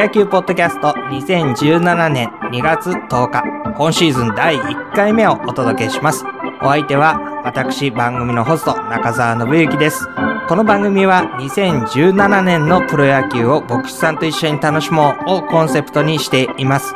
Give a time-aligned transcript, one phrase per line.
[0.00, 3.42] 野球ポッドキャスト2017年2月10日、
[3.76, 6.24] 今シーズン第1回目をお届けします。
[6.62, 10.08] お相手は私番組のホスト中澤信之です。
[10.48, 16.94] この番組は2017年のプロ野球を牧師さんと一緒に楽しもうをコンセプトにしています。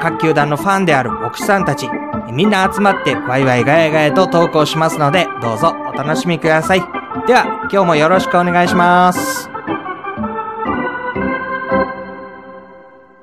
[0.00, 1.90] 各球団のファンである牧師さんたち、
[2.32, 6.80] みんな集まってワイワイガヤガヤと投稿しますので、どうぞお楽しみください。
[7.26, 9.57] では、今日もよろしくお願いします。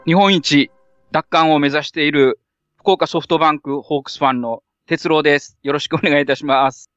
[0.05, 0.69] 日本一
[1.11, 2.39] 奪還を目指している
[2.77, 5.57] 福岡ソフトバンクホークスファンの哲郎です。
[5.63, 6.91] よろしくお願いいたします。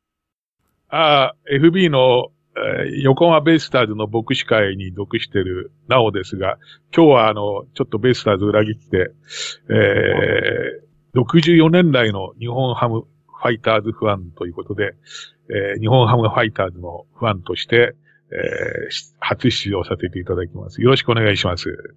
[0.90, 6.58] ああ、FB の、えー横浜ベイスターズの牧師会に属しているなおですが、
[6.94, 9.10] 今日はあの、ちょっとベイスターズ裏切って、
[9.70, 14.92] えー、64年来の日本ハムファイターズファンということで、
[15.48, 17.94] えー日本ハムファイターズのファンとして、
[18.32, 20.82] えー初出場させていただきます。
[20.82, 21.94] よろしくお願いします。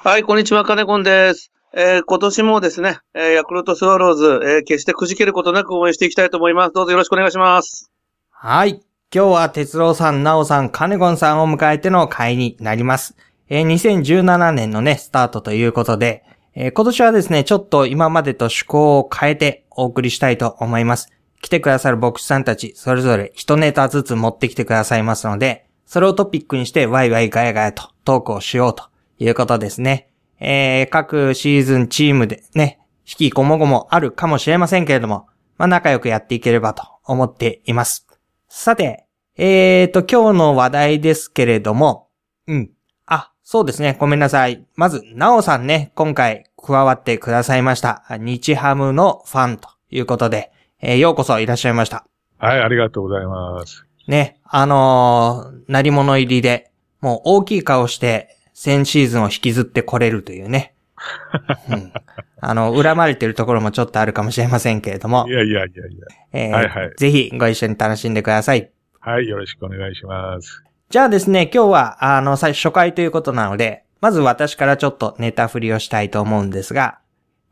[0.00, 1.50] はい、こんにちは、金子です。
[1.74, 6.72] えー今年もですね、えーヤクルトスワローズ、えー決してくじけることなく応援していきたいと思います。
[6.72, 7.90] どうぞよろしくお願いします。
[8.30, 8.80] はい。
[9.12, 13.16] 今日は哲郎さん、なおさん、カネゴンさんを迎えての会になります。
[13.48, 16.22] えー2017年のね、スタートということで、
[16.54, 21.10] えー今年はですね、ちょっと今までと趣向を変えてお送りしたいと思います。
[21.42, 28.84] 来てくださる牧師さんたち、それぞれ一ネタずつ持ってきてくださいますので、それをトピックにしてワイワイガヤガヤとトークをしようと
[29.18, 30.10] いうことですね。
[30.40, 38.06] えー各シーズンチームでね、引きこもごもあるかもしれませんけれども、まあ仲良くやっていければと思っています。
[38.48, 42.08] さて、えーと、今日の話題ですけれども、
[42.46, 42.70] うん。
[43.06, 43.96] あ、そうですね。
[43.98, 44.66] ごめんなさい。
[44.74, 48.04] まず、なおさんね、今回加わってくださいました。
[48.18, 52.04] 日ハムのファンということで、えーようこそいらっしゃいました。
[52.38, 53.84] はい、ありがとうございます。
[54.06, 56.70] ね、あのー、鳴り物入りで、
[57.00, 60.74] もう大きい顔して、先シーズンを引きずってこれるというね。
[61.70, 61.92] うん、
[62.40, 66.06] あの、恨まれてるところもちょっとあるかもしれませんけれどもい、やいやいやいや。
[66.32, 68.68] えーはいはいぜひご一緒に楽しんでください。
[68.98, 70.64] はい、よろしくお願いします。
[70.88, 76.98] じゃあですね、今日は、あの、最初回ということなので、まず私からちょっとネタ振りをしたいと思うんですが、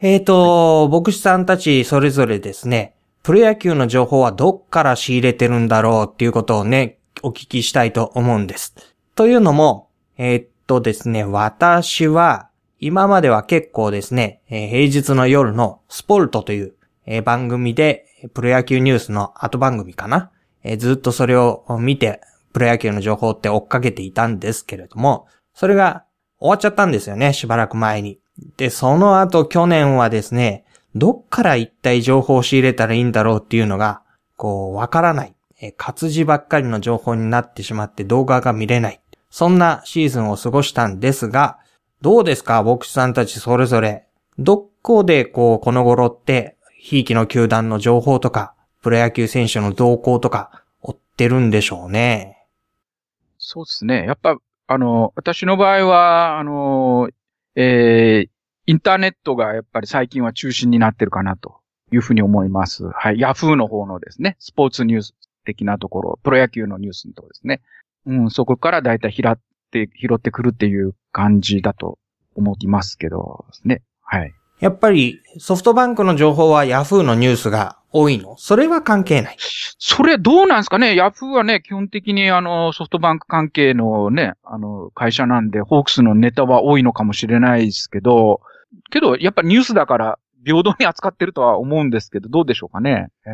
[0.00, 8.74] えーと、牧師さんたちそれぞれですね、プロ野球の情報はどっから仕入れてるんだろうっていうことをね、お聞きしたいと思うんです。
[9.14, 9.88] というのも、
[10.18, 16.74] えーっとですね、私は、今までは結構ですね、えー平日の夜のスポルトという、
[17.06, 20.30] えー番組で、プロ野球ニュースの後番組かな、
[20.62, 22.20] えーずっとそれを見て、
[22.52, 26.04] プロ野球の情報って追っかけていたんですけれども、それが
[26.38, 28.18] 終わっちゃったんですよね、しばらく前に。
[28.56, 34.02] で、その後去年はですね、どっから一体情報を仕入れたらいいんだろうっていうのが、
[34.36, 35.34] こう、わからない。
[35.60, 39.00] え活字ばっかりの情報になってしまって動画が見れない。
[39.30, 41.58] そんなシーズンを過ごしたんですが、
[42.00, 42.62] どうですか？
[42.62, 44.06] 牧師さんたちそれぞれ。
[44.38, 52.46] どこでこう、この頃って、ひいきの球団の情報とか、プロ野球選手の動向とか、追ってるんでしょうね。
[53.38, 54.04] そうですね。
[54.06, 54.36] やっぱ、
[54.68, 57.08] あの、私の場合は、あの、
[57.54, 58.30] えー、
[58.66, 61.60] インターネットがやっぱり最近は中心になってるかなと
[61.92, 62.84] いうふうに思います。
[62.84, 63.18] はい。
[63.18, 65.14] ヤフーの方のですね、スポーツニュース
[65.44, 67.62] 的なところ、プロ野球のニュースのところですね。
[68.06, 69.36] うん、そこからだいたい拾っ
[69.70, 71.98] て、拾ってくるっていう感じだと
[72.34, 73.82] 思いますけどね。
[74.02, 74.32] はい。
[74.60, 78.36] やっぱりソフトバンクの情報はヤフーのニュースが多いの？
[78.38, 79.36] それは関係ない。
[79.38, 80.94] それどうなんですかね？
[80.94, 88.40] ヤフーはね、基本的にあの、ソフトバンク関係のね、あの、会社なんで、ホークスのネタは多いのかもしれないですけど、
[88.90, 93.08] けど、やっぱニュースだから、平等に扱ってるとは思うんですけど、どうでしょうかね？
[93.26, 93.32] ええ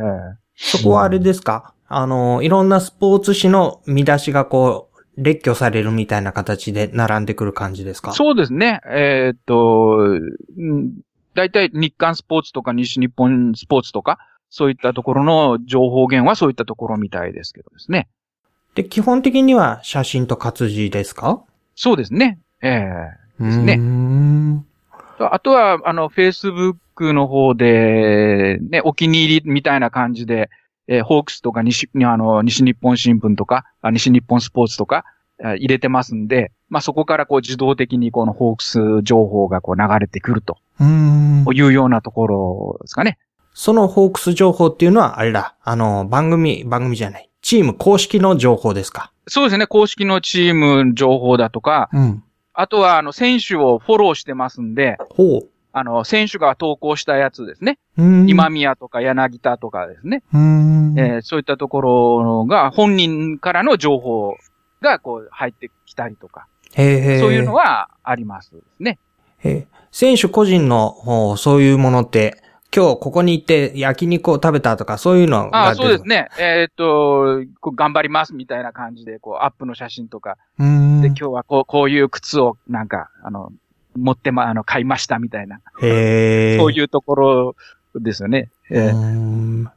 [0.56, 1.74] そこはあれですか？
[1.88, 8.12] あの、いろんなスポーツ紙の見出しがこう、列挙されるみたいな形で並んでくる感じですか？
[8.12, 8.80] そうですね。
[8.86, 10.92] えーっと、うん
[11.34, 14.18] 大体日刊スポーツとか西日本スポーツとか、
[14.50, 18.08] そういったところの情報源はそういったところみたいですけどですね。
[18.74, 21.42] で、基本的には写真と活字ですか？
[21.74, 22.38] そうですね。
[22.62, 22.68] え
[23.40, 24.66] えですねうーん
[25.18, 30.50] あとは、あの、Facebook の方で、ね、お気に入りみたいな感じで、
[30.88, 35.04] えーホークスとか西、あの、西日本新聞とか、あ西日本スポーツとか、
[35.42, 41.44] あ入れてますんで、まあ、そこからこう自動的にこのホークス情報がこう流れてくるとうーん。
[41.52, 43.18] いうようなところですかね。
[43.54, 47.28] そのホークス情報っていうのは、あれだ、あの、番組、番組じゃない。
[47.42, 52.24] チーム公式の情報ですかそうですね、公式のチーム情報だとか、うん。
[52.54, 55.48] あとは、あの、選手をフォローしてますんで、ほう。
[55.72, 57.78] あの、選手が投稿したやつですね。
[57.96, 60.22] うーん今宮とか柳田とかですね。
[60.32, 60.98] うーん。
[60.98, 64.36] えーそういったところが本人からの情報
[64.82, 66.46] がこう入ってきたりとか。
[66.76, 66.86] そう
[67.32, 68.98] いうのはありますね。
[69.42, 72.42] えー選手個人のそういうものって、
[72.74, 76.08] 今日ここに行って焼肉を食べたとかそういうのがああ、出るそうです。
[76.08, 76.28] ね。
[76.38, 83.52] えーっと、こう頑張りますみたいな感じで、こう、アップの写真とか、で、今日はこう、こういう靴を、なんか、あの、
[83.94, 86.58] 持ってま、あの、買いましたみたいな、へえ。
[86.58, 87.56] そういうところ
[87.94, 88.50] ですよね。
[88.70, 89.70] えうーん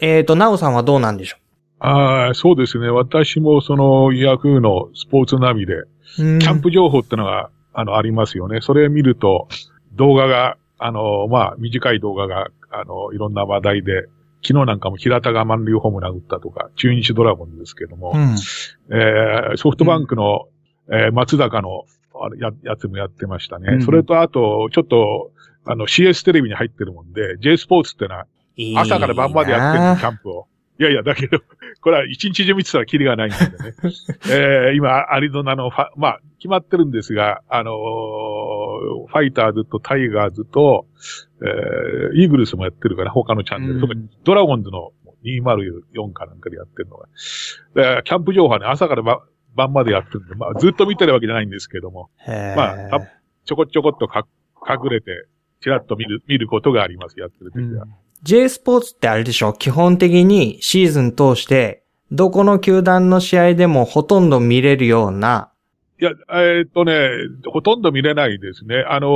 [0.00, 1.36] えっ、と、なおさんはどうなんでしょ
[1.78, 2.88] ああ、そうですね。
[2.88, 5.84] 私もそのヤフーのスポーツナビで、
[6.16, 8.60] キャンプ情報ってのが、あの、ありますよね。
[8.62, 9.48] それ見ると、
[9.94, 14.06] 動画が、あの、まあ、短い動画が、あの、いろんな話題で、
[14.42, 18.36] 昨日なんかも平田が満塁ホームラン打ったとか、中日ドラゴンですけども、うん。
[18.96, 20.48] えーソフトバンクの、
[20.92, 21.84] えー松坂の
[22.20, 23.74] あれややつもやってましたね。
[23.74, 25.32] うんそれとあと、ちょっと、
[25.64, 28.26] あの CS テレビに入ってるもんで、J スポーツってのは、
[28.76, 30.46] 朝から晩までやってるキャンプを。
[30.78, 31.38] いやいや、だけど、
[31.80, 33.74] これは一日中見てたらキリがないんでね。
[34.30, 37.76] えー今、アリゾナのファ、まあ、決まってるんですが、あのー
[39.08, 40.86] ファイターズとタイガーズと、
[41.42, 43.74] えーイーグルスもやってるから、他のチャンネル。
[43.74, 44.92] うん特にドラゴンズの
[45.24, 47.06] 204かなんかでやってるのが。
[47.74, 49.20] でキャンプ情報はね、朝から晩
[49.54, 52.10] 晩までやってるんで、まあ、ずっと見てるわけじゃないんですけども、
[52.56, 53.00] まああ
[53.44, 54.26] ちょこちょこっとか
[54.68, 55.26] 隠れて、
[55.60, 57.86] ちらっと見る、見ることがあります、やってる時は。
[58.26, 59.52] J スポーツってあれでしょ？
[59.52, 65.52] 基本的にシーズン通して、どこの球団の試合でもほとんど見れるような、
[66.00, 67.08] いや、えーっとね、
[67.52, 68.84] ほとんど見れないですね。
[68.88, 69.10] あのー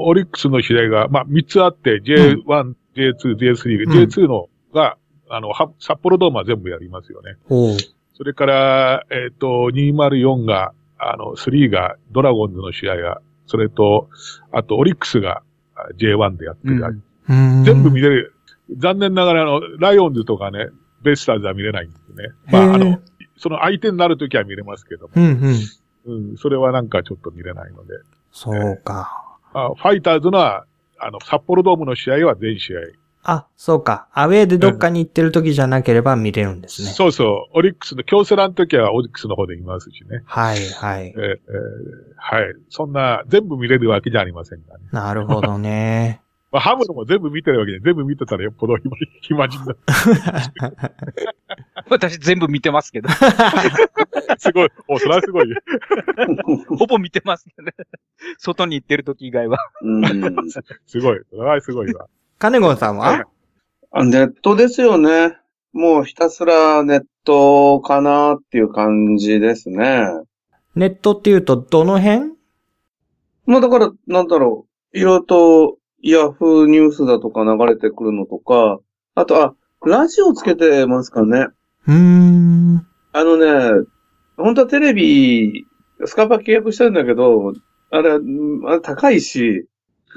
[0.00, 4.02] オリックスの試合が、まあ、3つあって、J1、J2、J3、うん。
[4.04, 4.96] J2 のが、
[5.28, 7.36] あの、は札幌ドームは全部やりますよね。
[8.14, 14.08] それから、えーっと、204が、あの、3がドラゴンズの試合が、それと、
[14.52, 15.42] あと、オリックスが
[15.74, 18.34] あ J1 でやってる、うん全部見れる。
[18.76, 20.68] 残念ながら、あの、ライオンズとかね、
[21.02, 22.28] ベイスターズは見れないんですね。
[22.50, 23.00] まあ、あの、
[23.36, 25.12] その相手になるときは見れますけども。
[25.14, 25.58] うんうん。
[26.30, 27.94] うん、それはなんかちょっと見れないので。
[28.32, 29.24] そうか。
[29.54, 30.64] あファイターズのは、
[30.98, 32.80] あの、札幌ドームの試合は全試合。
[33.22, 34.08] あ、そうか。
[34.12, 36.88] アウェーでどっかに行ってる時じゃなければ見れるんですね。
[36.88, 37.58] そうそう。
[37.58, 40.22] オリックスの、京セラの時はオリックスの方でいますしね。
[40.24, 41.10] はいはいえ。
[41.10, 41.38] ーえー
[42.16, 42.54] はい。
[42.70, 44.84] そんな、全部見れるわけじゃありませんがね。
[44.92, 46.22] なるほどね。
[46.50, 49.76] まあ、ハムのも全部見てるわけで、全部見てたらよっぽど暇暇人だ。
[51.90, 53.08] 私全部見てますけど。
[54.38, 54.68] すごい。
[54.88, 55.56] お、それはすごいよ。
[56.78, 57.72] ほぼ見てますけどね。
[58.38, 59.58] 外に行ってる時以外は。
[59.82, 60.04] うん
[60.86, 61.20] すごい。
[61.30, 62.06] それはすごいわ。
[62.38, 63.24] カネゴンさんは？
[63.90, 65.36] あネットですよね。
[65.72, 70.06] もうひたすらネットかなっていう感じですね。
[70.74, 72.32] ネットっていうとどの辺？
[73.46, 74.98] まあだから、なんだろう。
[74.98, 78.78] いろいろと、ヤフーニュースだとか流れてくるのとか、
[79.14, 79.54] あと、あ、
[79.84, 81.48] ラジオつけてますかね。
[81.86, 82.86] うーん。
[83.12, 83.86] あのね、
[84.36, 85.66] 本当はテレビ、
[86.04, 87.52] スカパ契約したんだけど、
[87.90, 89.66] あれ、うんあれ高いし、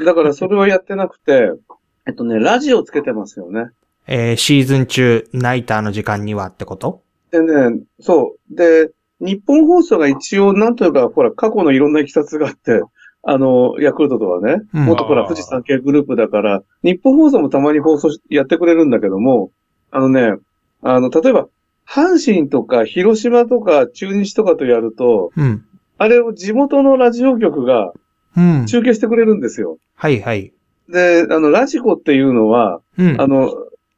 [0.06, 1.52] だからそれはやってなくて、
[2.08, 3.70] えっとね、ラジオつけてますよね。
[4.08, 7.02] えーシーズン中、ナイターの時間にはってこと？
[7.32, 8.56] でね、そう。
[8.56, 12.82] で、日本放送が一応、なんというか、ほら、過去のいろんな経緯があって、
[13.24, 19.52] あの、ヤクルトとはね、うん元ほら、富士山系グループだから、日本放送もたまに放送しやってくれるんだけども、
[19.92, 20.34] あのね、
[20.82, 21.48] あの、例えば、
[21.88, 25.66] 阪神とか広島とか中日とかとやると、うん。
[25.98, 27.94] あれを地元のラジオ局が
[28.38, 28.66] うん。
[28.66, 29.78] 中継してくれるんですよ。
[29.96, 30.54] はいはい。
[30.90, 33.22] で、あの、ラジコっていうのは、うん。
[33.22, 33.54] あの、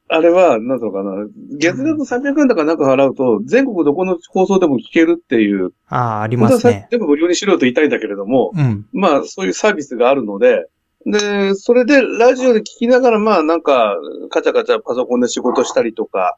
[0.08, 1.26] あれは、なんとかな、
[1.58, 6.88] 月額300円だかなんか払うと、全国どこの放送でも聞けるっていう、ああ、ありますね。
[6.90, 8.86] 全部無料にしろよと言いたいんだけれども、うん。
[8.92, 10.68] まあ、そういうサービスがあるので、
[11.06, 13.96] で、それでラジオで聞きながら、まあ、なんか、
[14.30, 16.36] カチャカチャパソコンで仕事したりとか、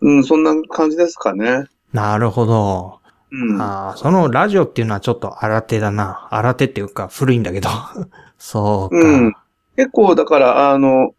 [0.00, 1.64] うん、そんな感じですかね。
[1.92, 3.00] なるほど。
[3.30, 3.60] うん。
[3.60, 6.28] ああ、そのラジオっていうのはちょっと新手だな。
[6.30, 7.68] 新手っていうか古いんだけど。
[8.38, 9.08] そうか。
[9.08, 9.32] うん
[9.76, 11.12] 結構、だから、あの、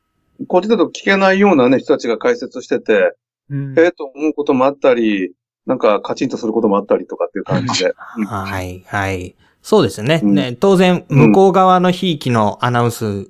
[0.48, 3.16] こっちだと聞けないようなね、人たちが解説してて、
[3.50, 5.34] うんええと思うこともあったり、
[5.66, 7.94] なんかカチンとすることもあったりとかっていう感じで。
[8.18, 9.36] う んはい、はい。
[9.62, 10.22] そうですね。
[10.24, 13.28] うんね、当然、向こう側のひいきのアナウンス、ね、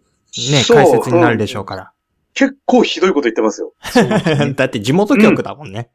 [0.68, 1.92] 解説になるでしょうから。
[2.34, 3.74] 結構ひどいこと言ってますよ。
[4.56, 5.90] だって地元局だもんね。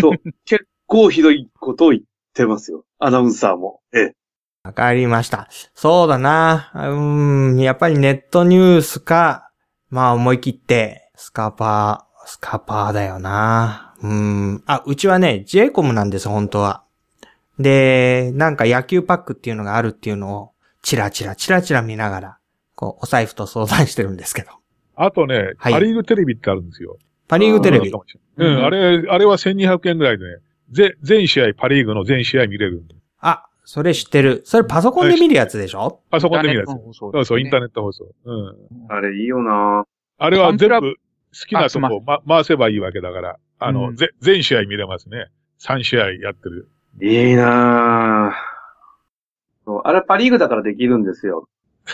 [0.00, 0.12] そう。
[0.44, 2.02] 結構ひどいことを言っ
[2.34, 2.84] てますよ。
[2.98, 3.80] アナウンサーも。
[3.92, 4.14] ええ。
[4.62, 5.48] わかりました。
[5.74, 6.70] そうだな。
[6.74, 9.49] うーん、やっぱりネットニュースか、
[9.90, 13.94] まあ思い切って、スカパー、スカパーだよな。
[14.02, 14.62] うーん。
[14.66, 16.84] あ、うちはね、j コムなんです、本当は。
[17.58, 22.38] で、なんか野球パックっていうのがあるっていうのを、チラチラチラチラ見ながら、
[22.74, 24.50] こう、お財布と相談してるんですけど。
[24.94, 26.96] あとね、はいパリーグテレビってあるんですよ。
[27.28, 27.92] パリーグテレビう。
[27.92, 30.36] ん、うんあれ、あれは1200円ぐらいでね、
[30.70, 32.94] ぜ全試合、パリーグの全試合見れるんで。
[33.20, 34.42] あ、それ知ってる。
[34.44, 36.00] それパソコンで見るやつでしょ？
[36.10, 36.70] パソコンで見るやつ。
[36.96, 38.08] そうそう、インターネット放送。
[38.24, 38.56] うん。
[38.88, 39.84] あれいいよな
[40.18, 40.96] あれは全部好
[41.46, 45.30] きなとこ、ま、回せばいいわけだから、あの、うんぜ全試合見れますね。
[45.60, 46.68] 3試合やってる。
[47.00, 48.34] いいな
[49.64, 51.48] そうあれパリーグだからできるんですよ。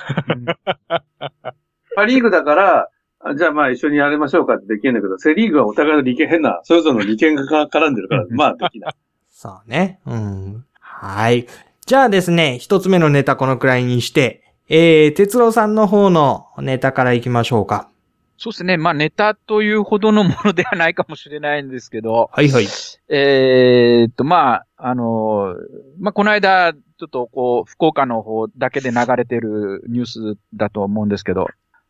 [1.95, 2.89] パリーグだから、
[3.21, 8.95] あじゃあまあ一緒にやりましょうかってできるんだけど、セリーグはお互いの利権、変な、それぞれの利権が絡んでるから、 まあできない。
[9.29, 10.01] そうね。
[10.07, 10.65] うん。
[10.99, 11.47] はい。
[11.85, 17.91] じゃあですね、一つ目のネタこのくらいにして、えー、哲郎さんの方のネタから行きましょうか。
[18.39, 18.79] そうですね。
[18.79, 22.67] まあネタというほどのものではないかもしれないんですけど、はいはい。
[23.09, 25.55] えーっと、まあ、あの、
[26.01, 31.49] まあこの間、ちょっとこう、福岡の方だけで流れてるニュースだと思うんですけど、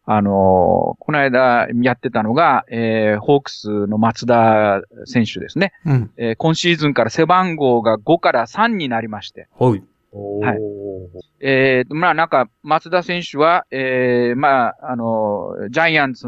[0.08, 5.72] あの、この間やってたのが、えー、ホークスの松田選手ですね。
[5.84, 6.10] うん。
[6.16, 9.82] えー今シーズンから背番号が5から3になりまして、はい。
[10.12, 10.58] はい
[11.40, 16.26] えーと、まあなんか、松田選手は、えー、まあ、あの、ジャイアンツ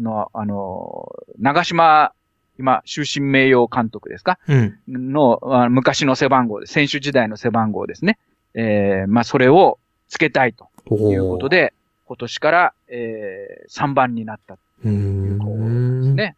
[0.00, 2.12] の、あの、長島、
[2.58, 4.38] 今、終身名誉監督ですか？
[4.48, 4.78] うん。
[4.88, 8.18] の、あ昔の背番号で、選手時代の背番号ですね。
[8.54, 11.48] えー、まあそれをつけたいとということ。
[11.48, 11.74] で、
[12.08, 14.58] 今年から、えー、3番になった。
[14.84, 16.16] うーん。
[16.16, 16.36] ね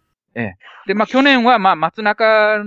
[0.86, 2.62] で、まあ去年は、まあ松中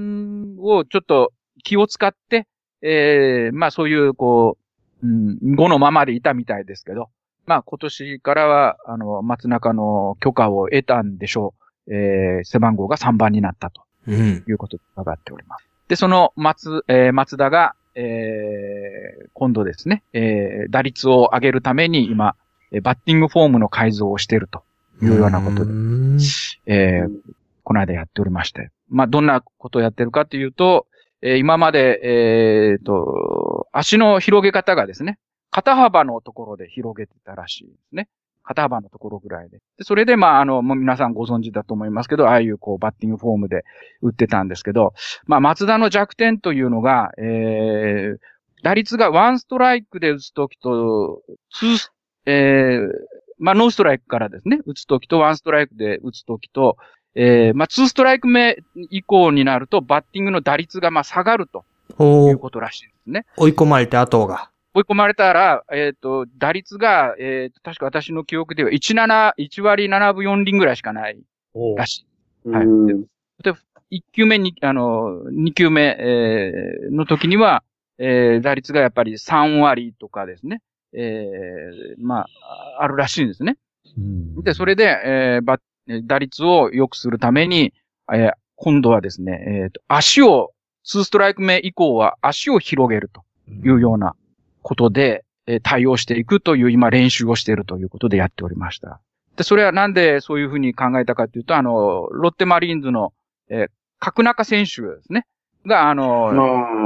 [0.59, 1.33] をちょっと
[1.63, 2.47] 気を使って、
[2.81, 4.57] えー、まあそういう、こ
[5.01, 7.09] う、うん、5のままでいたみたいですけど、
[7.45, 11.93] まあ今年からは、あの、松中の許可を得たんでしょう。
[11.93, 14.43] えー、背番号が3番になったとうん。
[14.47, 15.67] いうことで伺っております。
[15.89, 22.35] で、その松、えー、松田が、えー、今度ですね、えー、打率を上げるために今、
[22.73, 24.63] えーバッティングフォームの改造をしていると
[25.01, 26.17] いうようなことで、ん
[26.65, 28.71] えーこの間やっておりまして。
[28.89, 30.85] まあ、どんなことをやってるかというと、
[31.21, 35.17] えー今まで、えーと、足の広げ方がですね、
[35.49, 38.09] 肩幅のところで広げてたらしいですね。
[38.43, 39.59] 肩幅のところぐらいで。
[39.77, 43.63] でそれで、まあ、あの、もう皆さんご存知だと思いますけど、ああいう、こう、バッティングフォームで
[44.01, 44.93] 打ってたんですけど、
[45.25, 48.17] まあ、松田の弱点というのが、えー、
[48.63, 51.87] 打率がワンストライクで打つときと、ツー、
[52.25, 52.89] えー、
[53.39, 56.77] まあ、ノーストライクからですね、打つときと、ワンストライクで打つときと、
[57.15, 58.57] えー、まあ、ツーストライク目
[58.89, 63.25] 以降になると、バッティングの打率が、まあ、下がるといおうことらしいですね。
[63.37, 64.49] 追い込まれた後が。
[64.73, 71.19] 追い込まれたら、えっ、と、打率が、えーと、確か私の記憶では、17、1割7分4厘ぐらいしかない
[71.77, 72.05] らし
[72.45, 72.49] い。
[72.49, 73.05] はいうん
[73.91, 77.63] 1球目に、あの、2球目、えーの時には、
[77.99, 80.61] えー打率がやっぱり3割とかですね。
[80.95, 82.27] えーまあ、
[82.83, 83.57] あるらしいんですね。
[83.97, 85.59] うんで、それで、えーば
[86.05, 87.73] 打率を良くするために、
[88.13, 90.51] えー今度はですね、えーと、足を、
[90.85, 94.15] 2ストライク目以降は足を広げるというような
[94.61, 99.01] ことで、えー対応していくという今練習をしているということでやっておりました。
[99.35, 103.13] で、それはなんでそういうふうに考えたかというと、あの、ロッテマリーンズの、
[103.49, 105.25] えー角中選手ですね。
[105.65, 106.31] が、あの、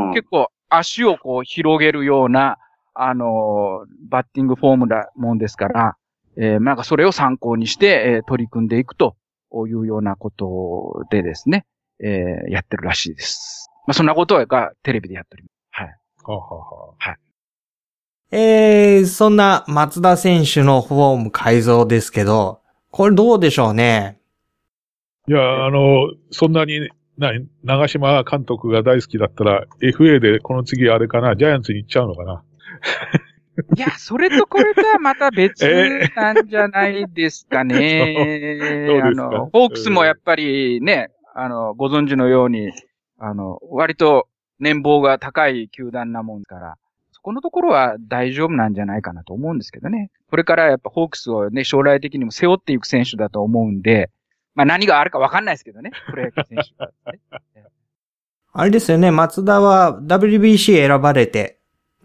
[0.07, 2.57] うん結構足をこう広げるような、
[2.99, 5.97] あの、バッティングフォームだもんですから、
[6.37, 9.15] えーなんかそれを参考にして、えー取り組んでいくと
[9.67, 11.65] いうようなことでですね、
[11.99, 13.69] えーやってるらしいです。
[13.87, 15.53] まあそんなことがテレビでやっております。
[15.71, 15.95] はい。
[16.23, 17.17] ははは
[18.29, 22.59] えー、そんな松田選手のフォーム改造ですけど、
[22.91, 24.19] これどうでしょうね？
[25.29, 27.31] いや、あの、そんなに、な、
[27.63, 32.43] 長島監督が大好きだったら、FA でこの次あれかな、ジャイアンツに行っちゃうのかな？
[33.75, 38.13] いや、それとこれとはまた別えなんじゃないですかね。
[38.87, 42.71] そうですかあの、ホークスもやっぱりね、あの、ご存知のように、
[43.17, 44.27] あの、割と
[44.59, 46.75] 年俸が高い球団なもんから、
[47.11, 50.11] そこのところは大丈夫なんじゃないかなと思うんですけどね。
[50.29, 54.11] これからやっぱホークスをね、将来的にも背負っていく選手だと思うんで、
[54.53, 57.19] まあ何があるかわかんないですけどね、プロ野球選手は、ね。
[58.53, 61.56] あれですよね、松田は WBC 選ばれて、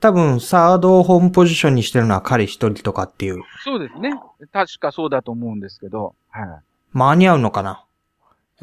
[0.02, 3.42] 多分サードをホームポジションにしてるのは彼一人とかっていう。
[3.64, 4.10] そうですね。
[4.52, 6.48] 確かそうだと思うんですけど、はい。
[6.92, 7.84] 間に合うのかな？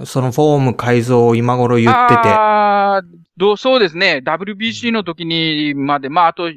[0.06, 2.30] そのフォーム改造を今頃言ってて。
[2.30, 3.02] ああ、
[3.38, 4.22] どう、そうですね。
[4.24, 6.52] WBC の時にまで、まあ、あと、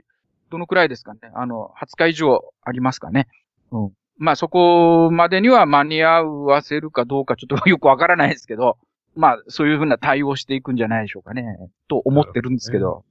[0.51, 1.21] どのくらいですかね。
[1.35, 3.29] あの、20日以上ありますかね。
[3.71, 3.93] うん。
[4.19, 8.79] まあ、そこまでには間に合わせるかどうかちょっとよくわからないですけど、
[9.17, 11.57] まあ、そういうふうな対応していくんじゃないでしょうかね。
[11.89, 13.05] と思ってるんですけど。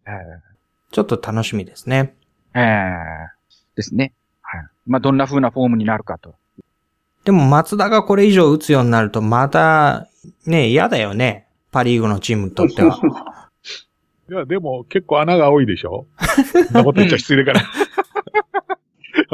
[0.91, 2.15] ちょっと楽しみですね。
[2.53, 3.41] ええええ
[3.75, 4.13] ですね。
[4.41, 4.65] はい。
[4.85, 6.35] まあ、どんな風なフォームになるかと。
[7.23, 10.07] でも松田がこれ以上打つようになるとまた、
[10.45, 11.47] ね、嫌だよね。
[11.71, 12.99] パリーグのチームにとっては。
[14.29, 17.61] いや、でも結構穴が多いでしょ そんなこと言っちゃ失礼かな。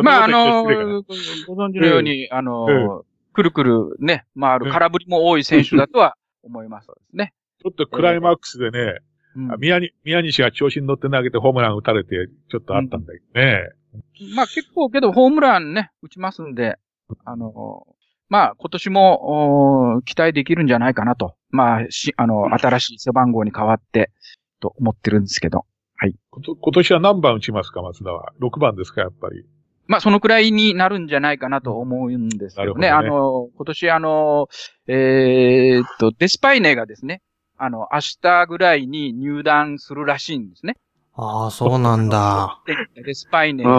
[0.04, 7.34] まあ、あの、ご存知のように、あえの、くるくるね、回る空振りも多い選手だとは思いますね。
[7.62, 9.00] ちょっとクライマックスでね、
[9.38, 13.70] うん宮に宮西が調子に乗って投げてホームラン打たれて、ちょっとあったんだけどね。
[14.36, 16.78] まあ結構けどホームランね、打ちますんで、
[17.24, 17.86] あの、
[18.30, 21.36] まあ今年も期待できるんじゃないかなと。
[21.50, 24.12] まあ、し、あの、新しい背番号に変わって、
[24.60, 25.66] と思ってるんですけど。
[26.30, 29.46] こと今年は何番打ちますか、松田は？6番ですか、やっぱり。
[29.88, 32.90] まあそのくらいになるんじゃないかなと思うんですけどね。
[32.90, 34.48] なるほどねあの、今年あの、
[34.88, 37.22] えーっと、デスパイネがですね、
[37.58, 40.78] あの、明日ぐらいに入団するらしいんですね。
[41.16, 42.60] ああ、そうなんだ。
[42.96, 43.74] でデスパイネねー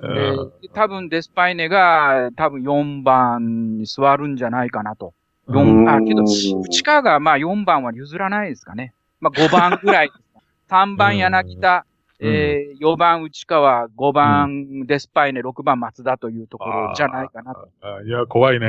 [0.00, 5.12] うんで多分デスパイネが多分4番に座るんじゃないかなと。
[5.46, 8.94] う4んあ、けど、内川がまあ4番は譲らないですかね。
[9.20, 10.40] まあ5番ぐらいですか。
[10.84, 11.84] 3番柳田、
[12.24, 18.68] えー、4番内川、5番デスパイネ、6番松田というところじゃないかなとあいや、怖いね。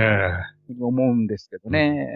[0.79, 2.07] 思うんですけどね。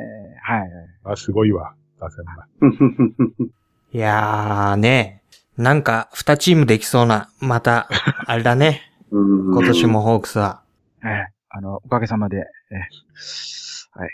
[0.41, 0.69] はい。
[1.03, 1.73] あ、すごいわ。
[1.99, 2.47] 打線が。
[3.93, 5.21] いやーね、
[5.57, 7.87] なんか、二チームできそうな、また、
[8.25, 8.81] あれだね。
[9.11, 10.61] うん今年もホークスは。
[11.03, 14.09] えーあの、おかげさまで、えーはい。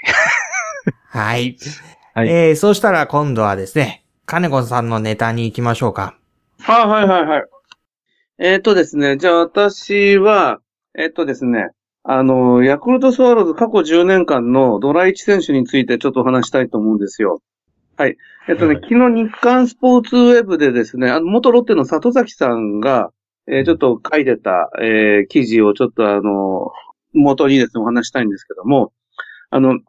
[1.09, 1.57] はい。
[2.13, 6.15] はいえー、そうしたら今度はですね、金子さんのネタに行きましょうか。
[6.63, 7.43] はいはいはいはい。
[8.39, 10.59] えっ、とですね、じゃあ私は、
[10.97, 11.67] えっ、とですね、
[12.03, 17.41] あの、ヤクルトスワローズ過去10年間のドラ1選手についてちょっとお話したいと思うんですよ。
[17.97, 18.15] はい。
[18.47, 23.11] えっ、とね、はい昨日日刊スポーツウェブでですね、あの、元ロッテの里崎さんが、
[23.45, 26.71] えーちょっと書いてた、えー記事をちょっとあの、
[27.13, 28.93] 元にですね、お話したいんですけども、
[29.49, 29.79] あの、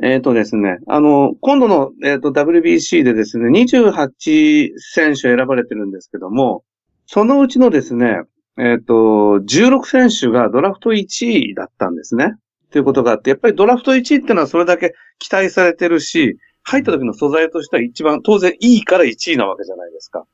[0.00, 6.64] えっ、とですね、あの、今度の、えっ、と、WBC でですね、28選手選ばれてるんですけども、
[7.06, 8.20] そのうちのですね、
[8.58, 12.34] えっ、と、16選手がドラフト1位だったんですね。
[12.70, 20.26] ということがあって、やっぱりドラフト1位っていうのはそれだけ期待されてるし、入った時の素材としては一番、当然いいから1位なわけじゃないですか。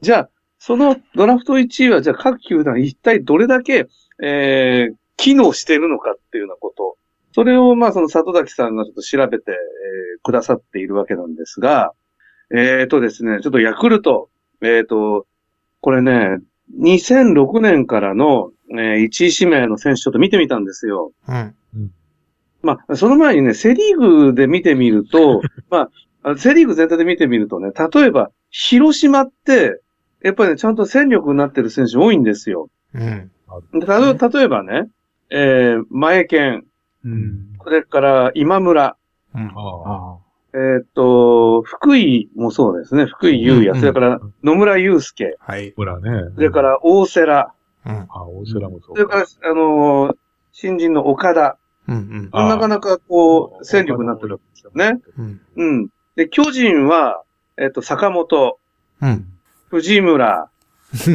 [0.00, 3.86] じゃあ、そのドラフト1位は、じゃあ各球団一体どれだけ、
[4.22, 6.96] えー、機能してるのかっていうようなこと。
[7.32, 9.58] それを、まあ、その里崎さんがちょっと調べて、えー
[10.22, 11.92] くださっているわけなんですが、
[12.50, 15.26] えーとですね、ちょっとヤクルト、えーと、
[15.80, 16.38] これね、
[16.80, 21.12] 2006年からの、えー1位指名の選手ちょっと見てみたんですよ。
[21.28, 21.54] うん。
[22.62, 25.88] まあ、その前にね、セリーグで見てみると、 ま
[26.22, 29.80] あ、あセリーグ全体で見てみるとね、例えば、広島って、
[30.22, 32.68] やっぱりね、ちゃんと戦力になってる選手多いんですよ。
[32.94, 33.30] うん。
[33.80, 34.90] でたと例えばね、
[35.30, 36.64] えー、前健、
[37.04, 37.58] うん。
[37.62, 38.96] それから今村、
[39.34, 39.46] うん。
[39.48, 40.18] あああ
[40.54, 45.74] えーっと、福井もそうですね、福井優也、うんうんそれから野村祐介、はい。
[45.76, 46.30] ほらね。
[46.34, 47.26] それから大瀬良、
[47.86, 48.06] うん。
[48.08, 50.16] あ、大瀬良もそうそれから、あのー
[50.52, 51.96] 新人の岡田、うん。
[51.96, 52.30] うん。
[52.32, 55.00] なかなかこう、戦力になってるわけですよね。
[55.16, 55.40] うん。
[55.56, 55.88] うん。
[56.16, 57.22] で、巨人は、
[57.56, 58.58] えーっと、坂本、
[59.02, 59.26] うん。
[59.68, 60.50] 藤村、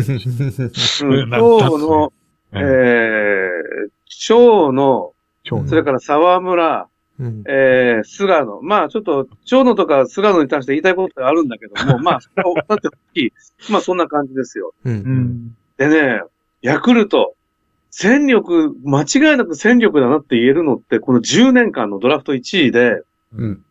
[1.01, 2.13] うん、な今日の、
[2.53, 3.89] ええー、
[4.29, 5.12] 長野、超
[5.45, 6.87] それから沢村、
[7.19, 7.43] うん。
[7.47, 8.61] えー、菅野。
[8.61, 13.33] まあ、ちょっと、長野とか菅野に対して言いたいことがあるんだけども、 まあ、それはだって大きい。
[13.71, 14.73] まあ、そんな感じですよ。
[14.83, 14.89] う。
[14.89, 15.55] うんん。
[15.77, 16.21] でね、
[16.61, 17.35] ヤクルト、
[17.91, 23.03] 戦力、間違いなく戦力だなって言えるのって、この10年間のドラフト1位で、
[23.35, 23.63] うん。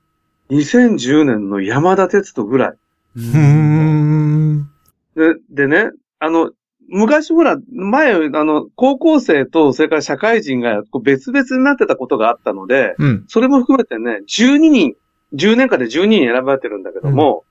[0.50, 2.74] 2010年の山田哲人ぐらい。
[3.16, 4.70] うん。
[5.16, 6.52] で、でね、あの、
[6.94, 13.24] 昔ほら、前、あの、高校生と、それから社会人がこう別々になってたことがあったので、うん。
[13.28, 14.94] それも含めてね、12人、
[15.34, 17.44] 10年間で12人選ばれてるんだけども、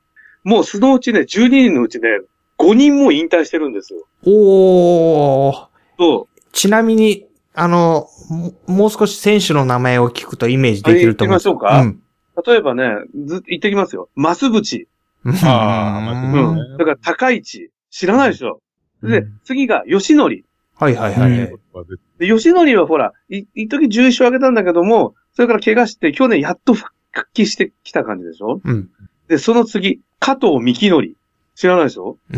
[0.44, 2.08] もうそのうちね、12人のうちね、
[2.60, 4.06] 5人も引退してるんですよ。
[4.24, 5.68] おー。
[5.98, 7.26] そちなみに、
[7.56, 11.38] あの、ももう少し選手の名前を聞くとイメージできると思う。
[11.38, 12.02] あ言ってみましょうかうん。
[12.38, 12.44] う。
[12.46, 12.84] 例えばね、
[13.26, 14.10] ずっと言ってきますよ。
[14.14, 14.88] マスブチ。
[15.26, 16.78] ああううんん。
[16.78, 17.72] だから高市。
[17.90, 18.62] 知らないでしょ。
[19.04, 20.44] でうん、次が吉典。
[20.76, 21.52] はいはいはいはい。
[22.18, 26.92] で、吉典はほら、い、一時11勝上げたんだけども、それから怪我して、去年やっと復
[27.34, 28.62] 帰してきた感じでしょ？
[28.64, 28.90] うん。
[29.28, 31.16] で、その次、加藤幹則。
[31.56, 32.18] 知らないでしょ？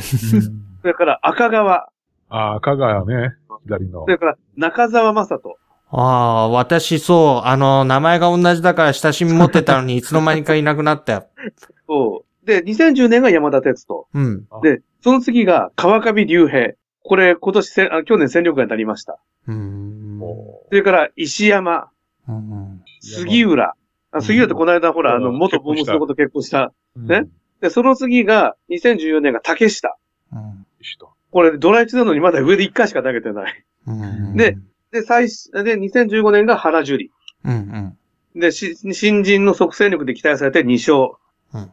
[0.81, 1.89] それから赤川。
[2.29, 3.35] ああ、香川ね。
[3.65, 4.07] 左のそ。
[4.07, 5.57] れから中澤正人。
[5.91, 11.27] ああ、私そう、あの、名前が同じだから親しみ持ってたのにいつの間にかいなくなったよ。
[11.87, 12.25] そう。
[12.45, 14.07] で、2010年が山田哲人。
[14.13, 14.47] うん。
[14.61, 16.73] で、その次が川上隆平。
[17.03, 19.19] これ、今年せ、あ去年戦力外になりました。
[19.47, 20.19] うん。
[20.19, 21.89] それから石山、
[22.27, 23.75] うん杉浦。
[24.11, 26.73] あ杉浦ってこの間、ほら、あの、うん元ボムスのこと結婚した。
[26.95, 27.25] うんね
[27.61, 29.97] で、その次が、2014年が竹下。
[30.31, 31.09] うん人。
[31.31, 33.65] これ、ドラ1なのにまだ上で1回しか投げてない。
[33.87, 34.57] うんで、
[34.91, 37.09] で、最し、で、2015年が原樹里。
[37.45, 37.97] うん
[38.33, 38.39] うん。
[38.39, 41.17] で、し新人の即戦力で期待されて2勝。
[41.53, 41.71] うん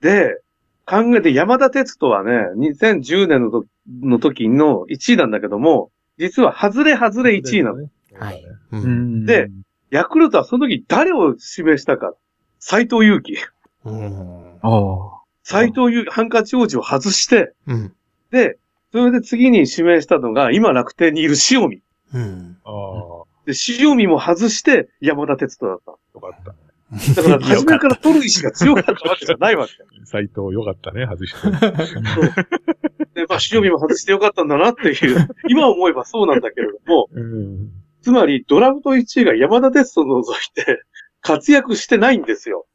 [0.00, 0.40] で、
[0.86, 3.64] 考えて山田哲人はね、2010年のと
[4.02, 7.78] の時の1位なんだけども、実は外れ外れ1位なの。
[7.78, 7.90] ね。
[8.14, 8.44] はい。
[9.26, 9.50] で、
[9.90, 12.14] ヤクルトはその時誰を指名したか。
[12.58, 13.36] 斎藤佑樹。
[15.42, 17.92] 斎藤佑樹、ハンカチ王子を外して、うん。
[18.30, 18.58] で、
[18.92, 21.82] それで次に指名したのが、今楽天にいる塩見。
[22.14, 22.56] うん。
[22.64, 25.92] ああ、よで、塩見も外して、山田哲人だった。
[26.20, 26.47] かった。
[27.16, 29.72] だから、初めから取る意志が強かったわけじゃないわけ。
[30.06, 31.38] 斎藤よかったね、外して。
[31.38, 31.52] そう
[33.14, 37.70] で、まあ、塩見も外してよかったんだなっていう、 今思えばそうなんだけれども、うん。
[38.00, 40.82] つまり、ドラフト1位が山田哲人を除いて、
[41.20, 42.66] 活躍してないんですよ。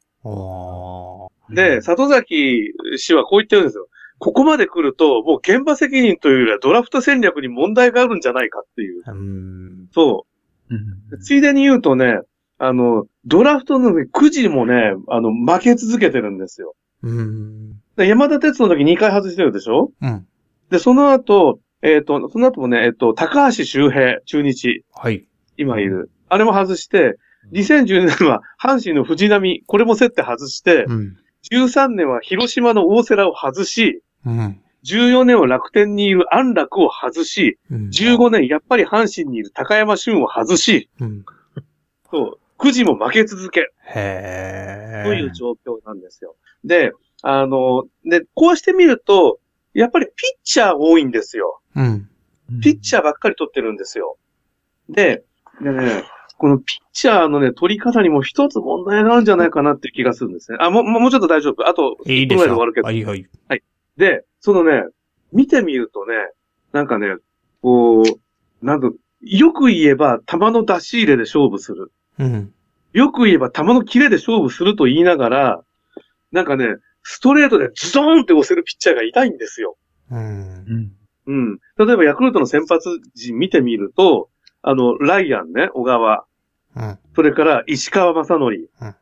[1.50, 3.88] で、里崎氏はこう言ってるんですよ。
[4.18, 9.02] ここまで来ると、もう現場責任というよりはドラフト戦略に問題があるんじゃないかっていう。
[9.06, 9.88] うん。
[9.92, 10.26] そ
[10.70, 10.74] う。
[10.74, 12.20] うんついでに言うとね、
[12.66, 16.74] あの、ドラフトのね9時もね、あの、負け続けてるんですよ。
[17.02, 17.80] うん。
[17.96, 19.92] で山田哲人の時2回外してるでしょ？
[20.00, 20.26] うん。
[20.70, 25.26] で、その後、えっ、と、その後もね、えっ、と、高橋周平、中日、はい。
[25.56, 26.10] 今いる。
[26.28, 27.16] あれも外して、
[27.52, 31.16] 2010年は阪神の藤波、これも競って外して、うん。
[31.52, 34.60] 13年は広島の大瀬良を外し、うん。
[34.84, 37.88] 14年は楽天にいる安楽を外し、うん。
[37.88, 41.24] 15年やっぱり阪神にいる高山俊を外し、うん。
[42.10, 46.36] そう、9時も負け続け、へーという状況なんですよ。
[46.64, 49.38] で、あの、で、こうしてみると、
[49.72, 50.14] やっぱりピッ
[50.44, 51.60] チャー多いんですよ。
[51.74, 52.08] うん。
[52.62, 54.16] ピッチャーばっかり取ってるんですよ。
[54.88, 55.24] で、
[55.60, 56.04] でね、
[56.36, 60.58] このピッチャーのね、取り方にも一つ問題があるんじゃないかなっていう気がするんですね。
[60.60, 61.66] あ、もう、もうちょっと大丈夫。
[61.68, 62.86] あと、1いいでしょ分ぐらいで終わるけど。
[62.86, 63.62] はいはい。
[63.96, 64.84] で、そのね、
[65.32, 66.14] 見てみるとね、
[66.72, 67.16] なんかね、
[67.62, 71.92] こう、なんと、よく言えば球の出し入れで勝負する。
[72.18, 72.52] うん。
[72.92, 75.64] よく言えば球のキレで勝負すると言いながら、
[76.32, 79.76] なんかね、ストレートでズドーンって押せるピッチャーがいないんですよ。
[80.10, 80.18] うん。
[80.18, 80.92] うん
[81.26, 81.58] うん。
[81.78, 84.28] 例えばヤクルトの先発陣見てみると、
[84.62, 86.24] あの、ライアンね、小川、
[86.76, 86.98] うん。
[87.14, 88.94] それから石川正則、うん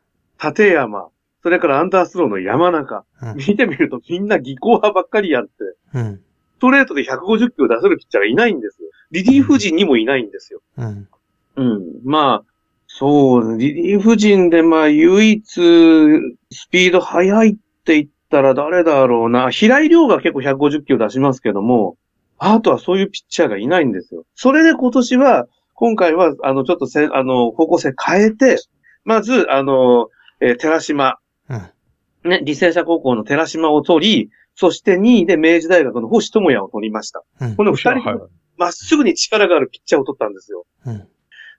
[0.43, 1.07] 立山、
[1.41, 3.05] それからアンダースローの山中。
[3.21, 5.51] うん見てみるとみんな技巧派ばっかりやって、
[5.93, 6.21] うん。
[6.57, 8.89] ストレートで150キロ出せるピッチャーがいないんですよ。
[9.11, 10.61] リリーフ陣にもいないんですよ。
[10.77, 11.07] うん。
[11.55, 11.81] うん。
[12.03, 12.52] まあ、
[12.95, 19.49] そう、リリーフ陣でまあ唯一スピード速いって言ったら誰だろうな。
[19.49, 21.97] 平井亮が結構150キロ出しますけども、
[22.37, 24.25] あとはそういうピッチャーがいないんですよ。
[24.35, 28.57] それで今年は、今回は、あの、ちょっとせ、あの、方向性変えて、
[29.05, 31.17] まず、あの、えー寺島、
[31.49, 32.29] うん。
[32.29, 37.23] ね、履正社高校の寺島を取り、そして2位で明治大学の星智也を取りました。
[37.41, 40.65] うんこの2人まっすぐに力があるピッチャーを取ったんですよ。
[40.85, 41.07] うん。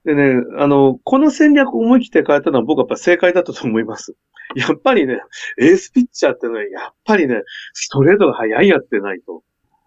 [0.04, 4.14] でね、あの、この戦略を思い切って変えたのは僕はやっぱ正解だったと思います。
[4.54, 5.20] やっぱりね、
[5.58, 9.42] エースピッチャーってのはやっぱりね、ストレートが速いやってないと。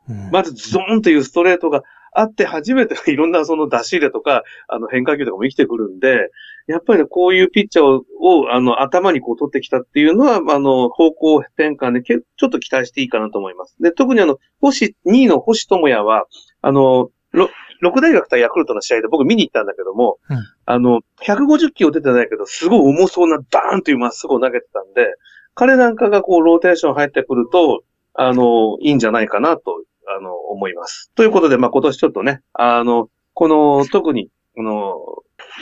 [0.10, 0.32] うん。
[0.32, 6.32] まずズドーンというストレートがあって初めていろんなその出し入れとか、あの変化球とかも生きてくるんで、
[6.67, 13.75] やっぱりね、こういうピッチャーを、をあの、頭にこう取ってきたっていうのは、あの、方向転換でけちょっと期待していいかなと思います。
[13.80, 16.25] で、特にあの、星、2位の星智也は、
[16.62, 17.49] あの、ろ
[17.82, 25.16] 六大学対ヤクルトの試合で僕見に行ったんだけども、うんあの、150キロ出てないけど、すごい重そうなバーンというまっすぐを投げてたんで、
[25.56, 31.12] 彼なんかがこう、ローテーション入ってくると、あの、いいんじゃないかなと、あの、思います。
[31.16, 34.96] ということで、まあ、今年ちょっとね、あの、この、特に、あの、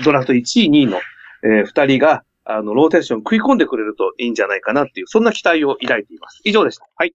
[0.03, 0.99] ドラフト1位、2位の、
[1.43, 6.41] えー二人が、あの、ローテーション食い込んでくれるといいんじゃないかなっていう、そんな期待を抱いています。
[6.43, 6.87] 以上でした。
[6.95, 7.13] はい。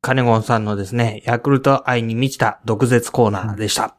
[0.00, 3.97] カネゴンさんのですね、ヤクルト愛に満ちた毒舌コーナーでした。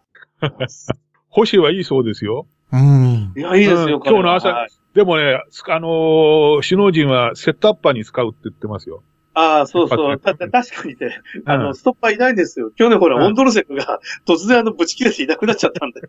[1.30, 2.48] 星はいいそうですよ。
[2.72, 3.34] うん。
[3.36, 9.04] いや、いいですよ、うん今日の朝はいでもね、すあのー首脳陣はセットアッパーに使うって言ってますよ。
[9.36, 10.20] ああ、そうそう。
[10.22, 12.72] だって確かにね、あの、うんストッパーいないんですよ。
[12.72, 16.02] 去年ほら、うんオンドルセクが突然あの、ぶち切れていなくなっちゃったんで。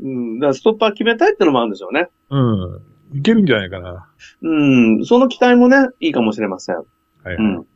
[0.00, 2.08] うん、だからストッパー決めたいってのもあるんでしょうね。
[2.30, 3.18] うん。
[3.18, 4.06] いけるんじゃないかな。
[4.42, 4.64] う
[5.00, 6.76] ん、その期待もね、いいかもしれません。
[6.76, 7.66] はい、うん。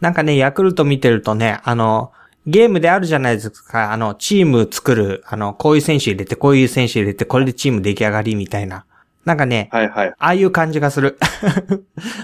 [0.00, 2.12] なんかね、ヤクルト見てるとね、あの、
[2.46, 3.92] ゲームであるじゃないですか。
[3.92, 8.84] あの、チーム作る、あの、こういう選手入れて、こういう選手入れて、これでチーム出来上がりみたいな。
[9.24, 10.08] なんかね、はいはい。
[10.08, 11.18] ああいう感じがする。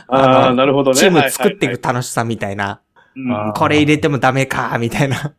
[0.06, 0.96] ああ、なるほどね。
[0.96, 2.64] チーム作っていはいく楽しさみたいな。
[2.64, 2.82] はいはい
[3.58, 5.34] これ入れてもダメか、みたいな。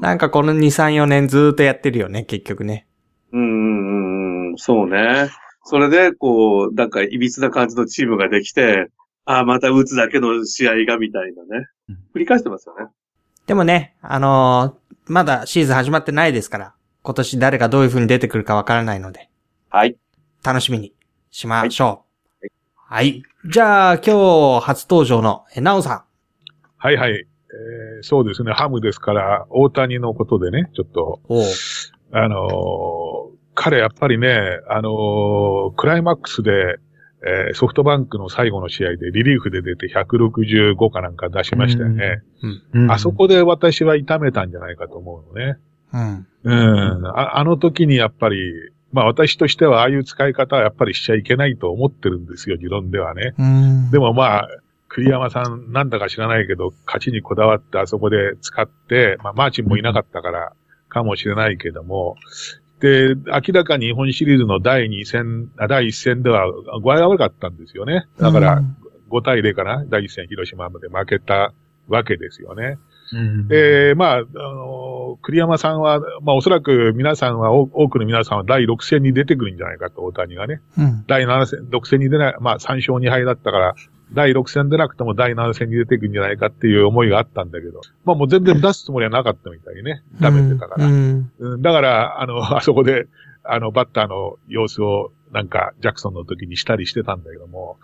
[0.00, 2.86] なんかこの2、3、4年ずーっとやってるよね、結局ね。
[3.32, 5.28] うんうんうんうん、そうね。
[5.64, 8.88] それで、こう、なんか、いびつな感じのチームができて、
[9.26, 11.96] ああ、また打つだけの試合がみたいなねうん。
[12.14, 12.86] 繰り返してますよね。
[13.48, 19.30] でもね、あのーまだシーズン始まってないですから、今年誰がどういう風に出てくるかわからないので、
[19.70, 19.96] はい。
[20.44, 20.92] 楽しみに
[21.30, 22.04] しましょ
[22.42, 22.46] う。
[22.74, 23.22] はい。
[23.50, 26.04] じゃあ、今日初登場の、え、なおさ
[26.76, 27.12] はいはい。
[27.12, 31.32] えーそうですね、ハムですから、大谷のことでね、ちょっと、ん。
[31.32, 31.44] おう
[32.12, 36.52] あのー彼やっぱりね、あのークライマックスで、
[37.26, 42.22] えーソフトバンクの最後の試合でリリーフで出て165かなんか出しましたよね。
[42.72, 45.58] うんあそこで私は痛めたんじゃないかと思うのね。
[45.92, 46.26] うん。
[46.44, 47.06] うん。
[47.06, 48.36] ああの時にやっぱり、
[48.92, 53.34] まあ私としてはああいう使い方はやっぱりしちゃいけないと思ってるんですよ、持論ではね。
[53.38, 53.90] うん。
[53.90, 54.48] でもまあ、
[54.88, 60.52] 栗山さんなんだか知らないけど、勝ちにこだわってあそこで使って、まあマーチンもいなかったから
[60.88, 62.16] かもしれないけども、
[62.80, 66.46] で、明らかに日本シリーズの第2戦、あ第1戦では
[66.82, 68.06] 具合が悪かったんですよね。
[68.18, 68.62] だから
[69.10, 69.84] 5対0かな？
[69.88, 71.52] 第1戦広島まで負けた
[71.88, 72.78] わけですよね。
[73.12, 80.60] うんで、まあ、あの、栗山さんは、まあおそらく皆さんは、多多くの皆さんは第6戦に出てくるんじゃないかと、大谷がね。
[80.76, 81.04] うん。
[81.06, 83.74] 第7戦、6戦に出ない、まあ3勝2敗だったから、
[84.12, 90.02] 第6戦出なくても第7戦に出てくるんじゃないかっていう思いがあったんだけど、まあもう全然出すつもりはなかったみたいね。
[90.20, 90.86] ダメてたから。
[90.86, 91.30] うん。
[91.38, 91.62] うん。
[91.62, 93.06] だから、あの、 あそこで、
[93.44, 97.76] あの、バッターの様子を、なんか、ジャクソンの時にしたりしてたんだけども、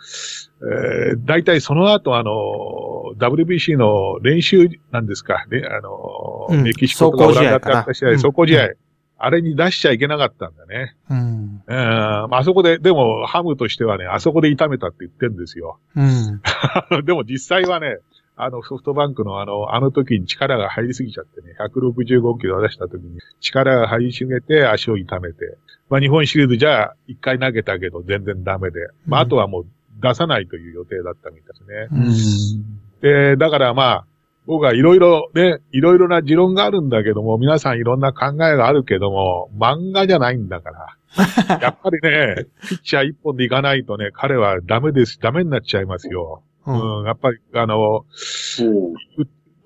[0.62, 6.62] えー、大体その後、あの、WBC の練習なんですか、ね、あの、うん。
[6.62, 8.74] メキシコとかオランダってやった試合、走行試合かな走行試合、
[9.24, 10.96] あれに出しちゃいけなかったんだね。
[11.10, 11.62] うん。
[11.66, 15.78] うん、まああそこで、でも、ハムとしてはね、あそこで痛めたって言ってるんですよ。
[15.96, 16.40] うん。
[17.04, 17.98] でも実際はね、
[18.36, 25.56] あのソフトバンクのあの、あの時に力が入りすぎちゃってね、165キロ出した時に力が入りすぎて足を痛めて、
[25.88, 29.66] まあ日本シリーズじゃあ一回投げたけど全然ダメで、まああとはもう
[30.00, 32.64] 出さないという予定だったみたいですね。
[33.00, 34.06] で、だからまあ、
[34.46, 40.96] 僕はいろいろね、いろいろな持論があるんだけども、皆さんいろんな考えがあるけども、漫画じゃないんだから。
[41.60, 46.42] やっぱりね、ピッチャー一本でいかないとね、彼はダメです、ダメになっちゃいますよ。
[46.66, 47.00] うん。
[47.00, 48.04] うん、やっぱり、あの、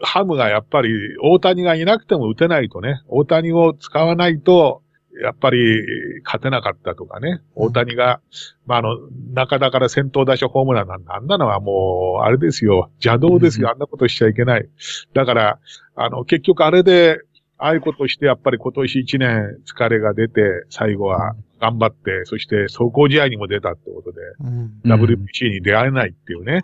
[0.01, 0.91] ハムがやっぱり、
[1.23, 4.83] 大谷がいなくても打てないとね、大谷を使わないと、
[5.23, 5.83] やっぱり
[6.25, 8.21] 勝てなかったとかね、大谷が、
[8.67, 8.97] まあ、あの、
[9.33, 11.17] 中田から先頭打者ホームランなんだ。
[11.17, 14.69] あんなのはもう、あれですよ、邪道ですよ、あんなことしちゃいけない。
[15.15, 15.59] だから、
[15.97, 17.21] あの、結局あれで、
[17.61, 24.81] ああいうことして、やっぱり今年一年疲れが出て、最後は頑張って、そして走行試合にも出たってことで、うん。
[24.85, 26.63] うん WBC に出会えないっていうね。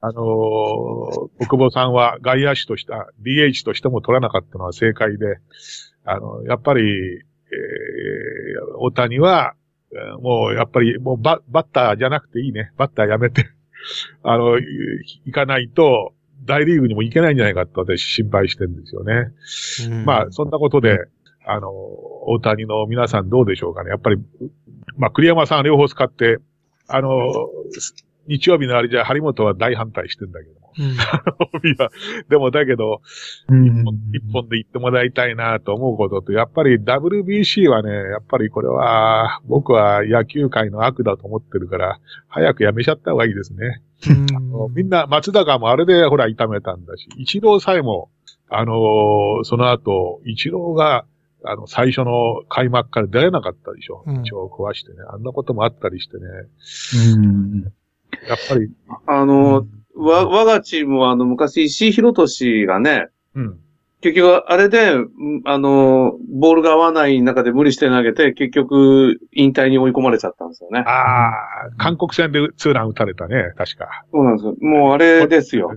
[0.00, 0.24] あのー、
[1.40, 5.38] 奥保さんは外野手として、あ DH としても取らなかったのは正解で、
[6.04, 9.54] あの、やっぱり、えー、大谷は、
[9.92, 12.72] えーもう、やっぱり、もうババッターじゃなくていいね。
[12.76, 13.46] バッターやめて、
[14.22, 14.62] あの、い
[15.24, 16.12] 行かないと、
[16.44, 19.32] 大リーグにも行けないんじゃないかと私心配してるんですよね。
[19.90, 21.06] うんまあ、そんなことで、
[21.44, 23.90] あの、大谷の皆さんどうでしょうかね。
[23.90, 24.18] やっぱり、
[24.96, 26.38] まあ、栗山さん両方使って、
[26.86, 27.08] あの、
[28.26, 30.57] 日曜日のあれじゃ、張本は大反対してんだけども。
[30.78, 30.84] うん。
[31.68, 31.88] いや、
[32.28, 33.00] でもだけど、
[33.48, 33.66] うん
[34.14, 43.82] 一本で行ってもらいたいなと思うことと、やっぱり WBC はね、やっぱりこれは、僕は野球界の悪だと思ってるから、早くやめちゃった方がいいですね。
[44.74, 48.10] みんな、松坂もあれでほら痛めたんだし、一郎さえも、
[48.50, 51.04] あのーその後、一郎が、
[51.44, 54.02] あの、最初の開幕から出れなかったでしょ。
[54.06, 54.98] うん胃腸を壊してね。
[55.08, 56.24] あんなこともあったりしてね。
[57.14, 57.62] うん
[58.26, 58.70] やっぱり、
[59.06, 59.66] あの、
[59.98, 63.58] わ、我がチームはあの、昔、石井博俊がね、うん。
[64.00, 65.08] 結局、あれで、うん
[65.44, 70.80] あの、ボールが合わない中で無理して投げて、結局、引退に追い込まれちゃったんですよね。
[70.80, 71.32] ああ、
[71.78, 74.04] 韓国戦でツーラン打たれたね、確か。
[74.12, 74.54] そうなんですよ。
[74.60, 75.72] もうあれですよ。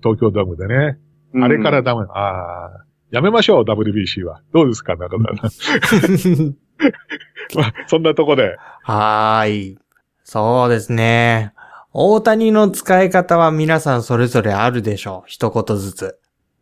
[0.00, 0.98] 東京ドームでね。
[1.34, 2.06] うんあれからダメ。
[2.08, 4.40] ああ、やめましょう、WBC は。
[4.54, 6.54] どうですか、中田さん。
[7.56, 8.56] まあ、そんなとこで。
[8.82, 9.78] はーい。
[10.24, 11.52] そうですね。
[11.98, 15.28] 大谷の使い方は皆さんそれぞれあるでしょう。
[15.28, 16.18] 一言ずつ。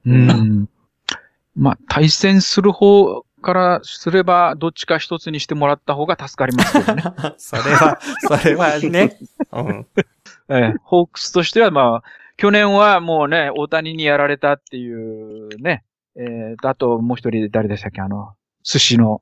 [0.06, 0.68] うん。
[1.56, 7.02] まあ、対戦する方からすれば、どっちか一つにしてもらった方が助かりますけどね。
[7.36, 9.18] それは、それはね。
[9.50, 9.86] うん。
[10.50, 15.82] ええホークスとしては、まあ、去年はもうね、大谷にやられたっていうね、
[16.14, 18.02] えー、あともう一人誰でしたっけ？
[18.02, 19.20] あの、寿司の、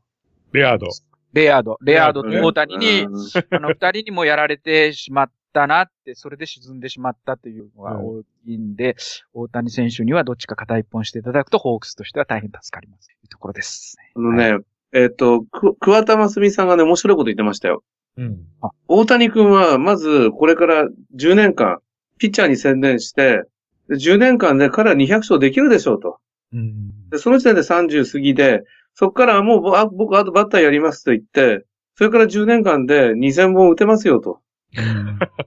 [0.53, 0.88] レアード。
[1.33, 3.14] レアード、レアードと大谷に、うん
[3.51, 8.96] あの二人にもやられてしまったなって、それで沈んでしまったというのが大きいんで、
[9.34, 13.08] 大谷選手にはどっちか片一本していただくと、ホークスとしては大変助かります。
[13.08, 13.96] というところです。
[14.14, 14.58] あのね、
[14.92, 17.82] えっ、と、く、桑田真澄さんがね、面白いこと言ってましたよ。
[18.16, 18.46] うん。
[18.88, 21.78] 大谷君は、まず、これから10年間、
[22.18, 23.44] ピッチャーに専念して、
[23.88, 26.18] で10年間で彼は200勝できるでしょうと。
[26.52, 27.08] うん。
[27.10, 28.62] で、その時点で30過ぎで、
[28.94, 31.64] そこからはもうぼあ僕あとバッターやりますと言って、
[31.96, 34.40] それから10年間で2000本打てますよと。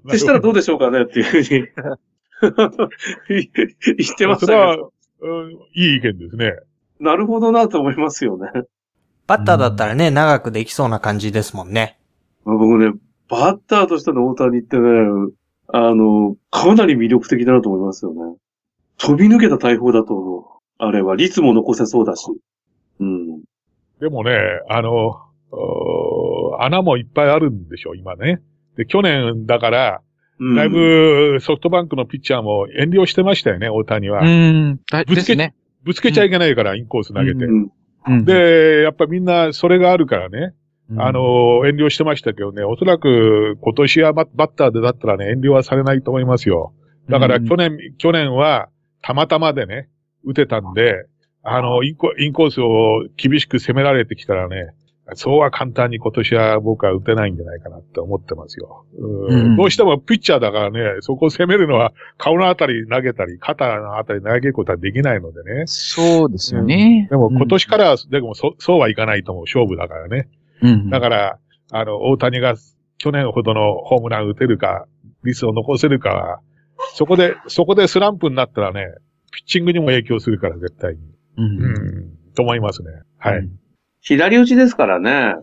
[0.09, 1.67] そしたらどうでしょうかねっていうふうに
[3.97, 4.91] 言ってましたけど。
[5.21, 6.53] うんいい意見ですね。
[6.99, 8.49] なるほどなと思いますよね。
[9.27, 11.99] バッターだったらね、長くできそうな感じですもんね。
[12.43, 12.93] 僕ね、
[13.27, 14.89] バッターとしての大谷ってね、
[15.67, 18.37] あの、かなり魅力的だなと思いますよね。
[18.97, 20.61] 飛び抜けた大砲だと。
[20.77, 22.27] あれは、率も残せそうだし。
[22.99, 23.41] うん。
[23.99, 24.37] でもね、
[24.69, 25.21] あの、
[26.59, 28.41] 穴もいっぱいあるんでしょ、今ね。
[28.75, 30.01] で、去年だから、
[30.39, 34.21] うん、だいぶソフトバンクのピッチャーも遠慮してましたよね、大谷は。
[34.21, 34.79] うん。
[34.91, 35.55] だぶつけね。
[35.83, 37.45] ぶつけちゃいけないから、インコース投げて。
[37.45, 37.71] うん、
[38.07, 40.53] うん、で、やっぱみんなそれがあるからね、
[40.89, 46.73] うんあ、の、遠慮してましたけどね、おそらく今年はババッターでだったらね、遠慮はされないと思いますよ。
[47.09, 48.69] だからうん去年、去年は
[49.01, 49.89] たまたまでね、
[50.23, 51.05] 打てたんで、
[51.43, 54.73] あの、インコインコースを厳しく攻められてきたらね、
[55.13, 58.85] そうは簡単に今年は僕は打てないんじゃないかなって思ってますよ。
[58.97, 65.63] うんうんどうしてもピッチャーだからね、そこを攻めるのは顔のあたり投げたり、肩のあたり投げることはできないのでね。
[65.67, 67.07] そうですよね。
[67.11, 69.43] でも今年からは、でもそそうはいかないと思う。
[69.43, 70.27] 勝負だからね。
[70.61, 71.39] うん、だから、
[71.71, 72.55] あの、大谷が
[72.97, 74.87] 去年ほどのホームラン打てるか、
[75.23, 76.39] 率を残せるかは、
[76.95, 78.87] そこで、そこでスランプになったらね、
[79.31, 80.99] ピッチングにも影響するから、絶対に。
[81.37, 81.63] うん。
[81.63, 82.89] うん、と思いますね。
[83.17, 83.47] はい。
[84.05, 85.35] 左打ちですからね。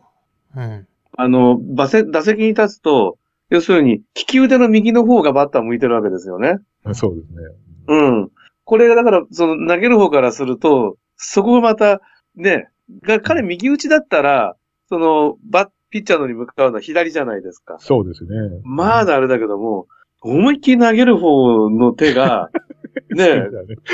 [0.56, 0.86] うん。
[1.18, 3.18] あの、打席打席に立つと、
[3.50, 6.58] 要するに、利き腕の右の方がバッター向いてるわけですよね。
[6.94, 7.42] そうですね。
[7.88, 8.30] うん。
[8.64, 12.00] これがだから、その投げる方からすると、そこがまた、
[12.36, 12.68] ね、
[13.02, 14.56] が彼右打ちだったら、
[14.88, 17.76] その、バッ、ピッチャーのに向かうのは左じゃないですか。
[17.80, 18.30] そうですね。
[18.62, 19.88] まだあれだけども、
[20.22, 22.48] 思いっきり投げる方の手が、
[23.10, 23.48] ね、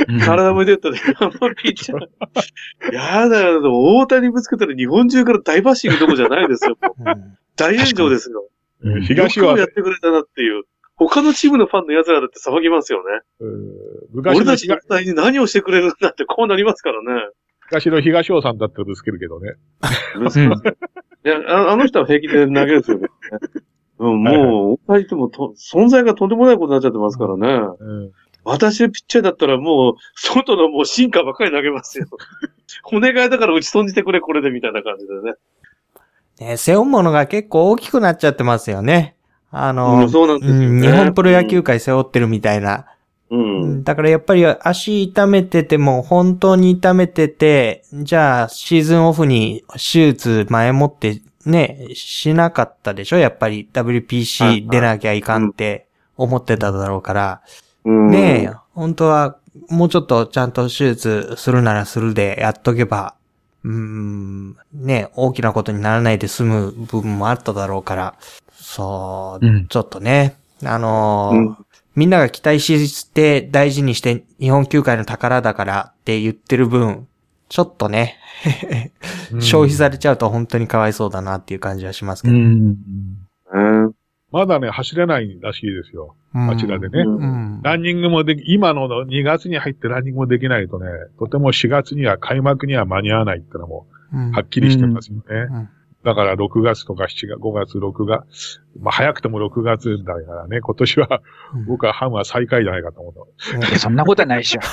[0.08, 2.92] うん体向いてったら、あんまピッチャー。
[2.92, 6.76] やだよ、大谷ぶつけたら日本中から大バッシングどころじゃないですよ。
[6.80, 8.48] うん大炎上ですよ。
[8.82, 10.64] うん東はよくやっ、てくれたなっていう。
[10.94, 13.20] 他のチームのファンの奴らだって騒ぎますよね。
[13.40, 13.72] うん
[14.12, 17.28] 昔の俺たちの東大に何をしてくれるんだってこうなりますからね。
[17.70, 19.54] 昔の東尾さんだったらぶつけるけどね。
[20.16, 20.28] うん
[21.24, 23.08] いやあ、あの人は平気で投げるんですよね。
[23.98, 27.48] うん、もう、大谷ともと存在がとんでもないことになっちゃってますからね。
[27.80, 28.12] うん。
[28.44, 32.06] 私ピッチャーだったらもう、外のもう進化ばっかり投げますよ。
[32.92, 35.34] お願いだから打ち損じてくれ、これでみたいな感じでね。
[36.50, 39.16] ね、背負うものが結構大きくなっちゃってますよね。
[39.50, 42.86] あの、うんそうなんですよねうん日本プロ野球界背負ってるみたいな。
[43.30, 43.84] うん。
[43.84, 53.18] だからやっぱり足痛めてても、本当に痛めてて、じゃあシーズンオフに手術前もってね、しなかったでしょ？
[53.18, 57.42] やっぱり WPC 出なきゃいかんって思ってただろうから。
[57.42, 57.67] うん。
[57.88, 59.36] ねえ、本当は
[59.68, 63.14] もうちょっとちゃんと手術するならするでやっとけば、
[63.64, 68.14] うーん、ねえ、大きなことにならないで済む部分もあっただろうから、
[68.52, 71.56] そう、うんちょっとね、あのーうん
[71.98, 77.08] みんなが期待して大事にして日本球界の宝だからって言ってる分、
[77.48, 78.18] ちょっとね、
[79.32, 82.34] うん消費されちゃうと本当にかわいそうだなっていう感じはしますけど。
[82.34, 82.76] うん。
[83.52, 83.92] うん。
[84.30, 86.14] まだね、走れないらしいですよ。
[86.34, 87.04] うんあちらでね。
[87.62, 90.86] ランニングもでき、今の2月に入ってランニングもできないとね、
[91.18, 95.22] とても4月には開幕には間に合わないってのもうんはっきりしてますよね。
[95.50, 95.68] うん
[96.04, 101.20] だから6月とか7月、5月、6月、まあ早くても6月だからね、今年は
[101.54, 103.14] うん僕はハムは最下位じゃないかと思う
[103.78, 104.60] そんなことはないでしょ。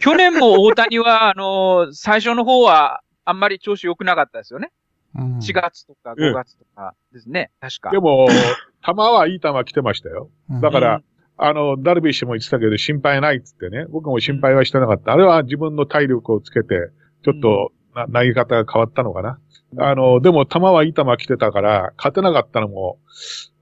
[0.00, 4.72] 去年も大谷は、あの、最初の方は、あんまり調子良くなかったですよね。
[5.16, 7.50] うん4月とか5月とかですね。
[7.60, 7.90] 確か。
[7.90, 8.28] でも、
[8.84, 10.30] 球はいい球来てましたよ。
[10.60, 11.04] だからうん
[11.42, 15.14] あの、ダルビッシュも言ってたけど心配ないっつってね、僕も心配はしてなかった。
[15.14, 16.90] あれは自分の体力をつけて、
[17.24, 19.38] ちょっとな投げ方が変わったのかな。
[19.78, 22.98] あの、でも球はいい球来てたから、勝てなかったのも、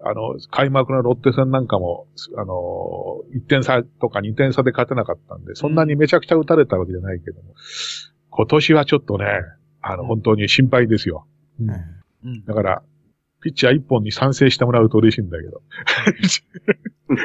[0.01, 7.55] あの、開幕のロッテ戦なんかも、あの、1点差とか2点差で勝てなかったんで、そんなにめちゃくちゃ打たれたわけじゃないけども、
[8.31, 9.27] 今年はちょっとね、
[9.83, 11.27] あの、本当に心配ですよ。
[12.47, 12.83] だから、
[13.41, 15.63] ピッチャー1本に賛成してもらうと嬉しいんだけど。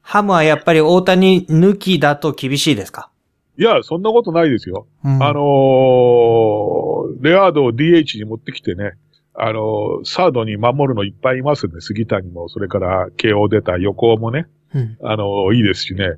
[0.00, 3.10] ハムはやっぱり大谷抜きだと厳しいですか、
[3.58, 4.86] いや、そんなことないですよ。
[5.04, 6.88] うんあのー
[7.20, 8.92] レアードを DH に持ってきてね、
[9.34, 11.74] あのーサードに守るのいっぱいいますね。
[11.80, 16.14] 杉谷も、それから慶応出た横尾もね、うんあのーいいですしね。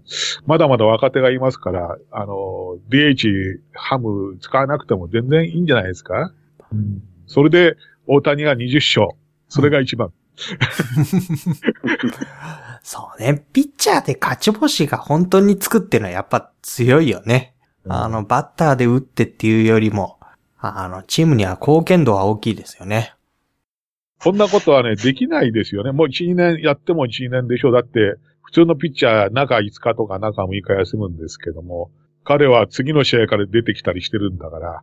[0.46, 6.32] まだまだ若手がいますから、あのー DH、ハム使わなくても全然いいんじゃないですか？
[7.26, 9.08] それで、大谷が20勝。
[9.48, 10.12] それが一番。
[12.82, 13.44] そうね。
[13.52, 17.54] ピッチャーで勝ち星が本当につくっていうのはやっぱ強いよね。
[17.86, 20.18] あの、バッターで打ってっていうよりも、
[20.58, 23.14] あの、チームには貢献度は大きいですよね。
[24.22, 25.92] こんなことはね、できないですよね。
[25.92, 27.72] もう1、2年やっても1、2年でしょう。
[27.72, 31.90] だって、普通のピッチャー、中5日とか中6日休むんですけども、
[32.24, 34.82] 彼は次の試合から出てきたりしてるんだから、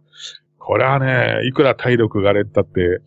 [0.68, 3.00] これはね、いくら体力があれったって、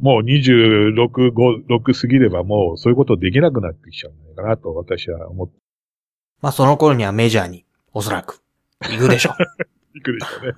[0.00, 5.54] もう26、5、6過ぎればもうそういうことできなくなってきちゃうんじゃないかなと私は思って
[6.42, 8.42] まあその頃にはメジャーに、おそらく、
[8.82, 9.30] 行くでしょ
[9.94, 10.54] い くでしょうね。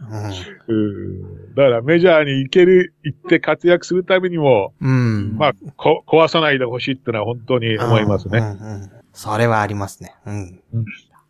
[0.66, 0.74] う。
[0.74, 4.90] うんだからメジャーに行ける、行って活躍するためにも、うん。
[4.90, 5.36] うん。
[5.36, 8.38] まあ、こ壊さないでほしいってのは本当に思いますね。
[8.38, 10.14] うんうんうんそれはありますね。
[10.24, 10.62] うん。
[10.72, 10.84] うん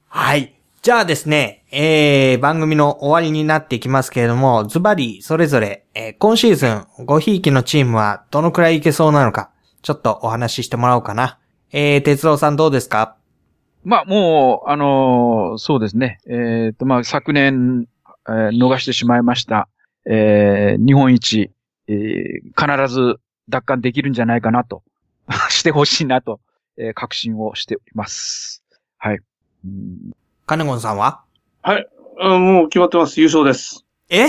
[0.07, 0.60] はい。
[0.83, 9.51] じゃあですね、えー、番組の終わりになっていきますけれども、ズバリ、それぞれ、えー今シーズン、ごひいきのチームはどのくらいいけそうなのか、
[9.83, 11.39] ちょっとお話ししてもらおうかな。
[11.71, 13.17] えー、哲郎さんどうですか？
[13.85, 16.19] まあ、もう、あのーそうですね。
[16.27, 17.87] えっ、と、まあ、昨年、
[18.27, 19.69] えー逃してしまいました。
[20.07, 21.51] えー日本一、
[21.89, 23.17] えー必ず
[23.51, 24.83] 奪還できるんじゃないかなと、
[25.51, 26.41] してほしいなと、
[26.79, 28.63] えー確信をしております。
[28.97, 29.19] はい。
[30.51, 31.23] うんカネゴンさんは？
[31.63, 31.89] はい。
[32.21, 33.21] あもう決まってます。
[33.21, 33.87] 優勝です。
[34.09, 34.27] え？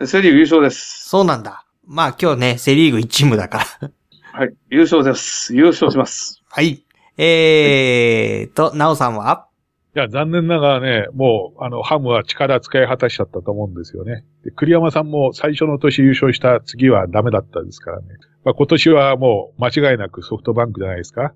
[0.06, 1.06] セリーグ優勝です。
[1.06, 1.66] そうなんだ。
[1.86, 3.90] まあ今日ね、セリーグ1チームだから。
[4.32, 4.54] はい。
[4.70, 5.54] 優勝です。
[5.54, 6.42] 優勝します。
[6.48, 6.82] はい。
[7.18, 9.48] えーと、ナオさんは？
[9.94, 14.24] いや、残念ながらね、もう、あの、ハムは力使い果たしちゃったと思うんですよね。
[14.44, 18.04] で栗山さんも最初の年優勝した次はダメだったですからね。
[18.44, 21.34] まあ、今年はもう間違いなくソフトバンクじゃないですか。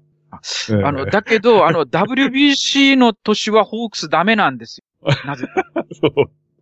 [0.71, 5.13] ええあの、だけど、あの、WBC の年はホークスダメなんですよ。
[5.27, 5.65] なぜか。
[6.01, 6.09] そ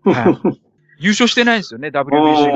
[0.04, 0.10] う。
[0.10, 0.60] はい
[1.02, 2.52] 優勝してないんですよね、WBC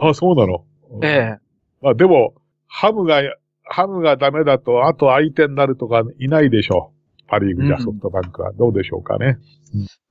[0.00, 0.08] が。
[0.08, 0.64] あ、そうなの。
[1.02, 1.38] ええ
[1.80, 2.34] まあ、でも、
[2.66, 3.22] ハムが、
[3.62, 7.28] ハムがダメだと、あと相手になるとかいないでしょう。
[7.28, 8.52] パリーグじゃうんソフトバンクは。
[8.52, 9.38] どうでしょうかね。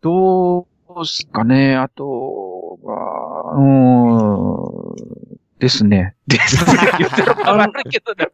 [0.02, 5.23] どうすかね、あとは、うーん、
[5.64, 6.14] ですね。
[6.28, 6.82] ですね。
[7.00, 8.28] 言ったら変わるけどね。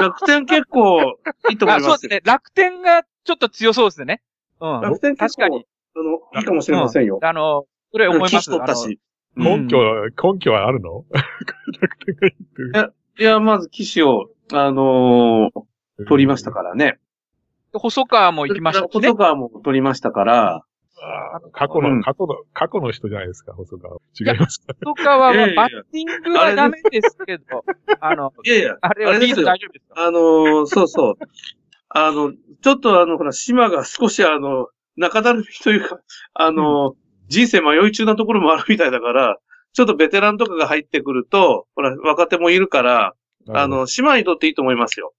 [0.00, 1.18] 楽天結構
[1.50, 2.20] いいと思いますそうですね。
[2.24, 4.22] 楽天がちょっと強そうですね。
[4.58, 4.80] うん。
[4.80, 5.66] 楽天結構、確かに。
[5.94, 7.18] あの、いいかもしれませんよ。
[7.22, 8.50] あの、それ思います。
[8.50, 8.98] ったし。
[9.36, 9.78] 根拠、
[10.32, 11.04] 根拠はあるの？
[11.12, 12.94] 楽天が言ってる。
[13.18, 15.62] いや、まず騎士を、あのー
[16.08, 16.94] 取りましたからね。
[17.74, 19.14] うん細川も行きましたしね細。
[19.14, 20.64] 川も取りましたから、
[21.52, 23.96] 過去の、うん過去の、過去の人じゃないですか、細川。
[24.18, 24.74] 違いますか？
[24.84, 27.64] 細川はいやいやバッティングはダメですけど、
[28.00, 31.14] あの、いやいや、あれはリード大丈夫ですかあのーそうそう。
[31.88, 32.32] あの、
[32.62, 36.00] ちょっとあの、ほら、島が少しあの、中だるみというか、
[36.34, 39.38] あのー人生迷い中なところもあるみたいだから、
[39.72, 43.14] ちょっとベテランとかが入ってくると、ほら、若手もいるから、
[43.48, 45.14] あの、島にとっていいと思いますよ。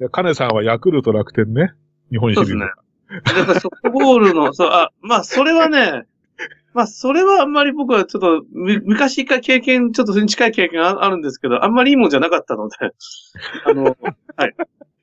[0.00, 1.72] で、カネさんはヤクルト楽天ね。
[2.10, 2.50] 日本シリーズ。
[2.52, 2.87] そうですね
[3.24, 6.04] だからソフトボールの、 そう、あ、まあ、それはね、
[6.74, 12.76] まあ、それはあんまり僕はちょっと、む昔一回経験、ちょっとそれに近い経験がああるんですけど、あんまりいいもんじゃなかったので、
[13.64, 13.96] あの、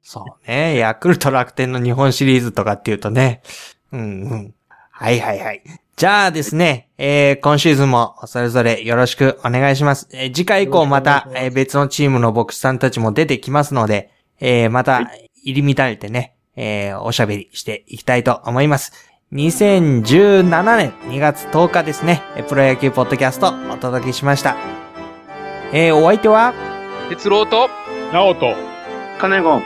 [0.02, 0.78] そうね。
[0.78, 3.42] ヤクルト楽天の日本シリーズとかっていうとね。
[3.92, 4.54] うんうん。
[4.92, 5.64] はいはいはい。
[5.96, 10.08] じゃあですね、えー、今シーズンもそれぞれよろしくお願いします。
[10.14, 15.10] えー次回以降またえー別のチームの牧師さんたちも出てきますので、えー、また
[15.42, 18.92] 入り乱れてね、えー、おしゃべりしていきたいと思います。
[19.34, 24.56] 2017年2月10日ですね、えープロ野球ポッドキャストお届けしました。
[25.74, 26.54] えー、お相手は、
[27.10, 27.70] 鉄郎と、
[28.14, 28.54] ナオト。
[29.20, 29.64] カネゴン。